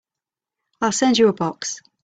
I'll 0.81 0.91
send 0.93 1.19
you 1.19 1.27
a 1.27 1.33
box. 1.33 1.79